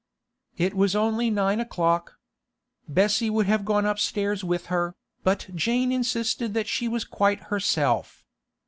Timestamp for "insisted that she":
5.91-6.87